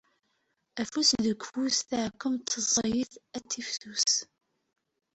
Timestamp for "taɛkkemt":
1.89-2.55